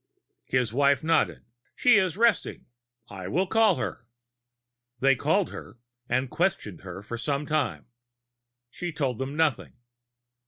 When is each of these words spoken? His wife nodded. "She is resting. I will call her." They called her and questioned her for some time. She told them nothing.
His 0.47 0.73
wife 0.73 1.03
nodded. 1.03 1.43
"She 1.75 1.97
is 1.97 2.17
resting. 2.17 2.65
I 3.07 3.27
will 3.27 3.45
call 3.45 3.75
her." 3.75 4.07
They 4.99 5.15
called 5.15 5.51
her 5.51 5.77
and 6.09 6.27
questioned 6.27 6.81
her 6.81 7.03
for 7.03 7.19
some 7.19 7.45
time. 7.45 7.85
She 8.71 8.91
told 8.91 9.19
them 9.19 9.35
nothing. 9.37 9.73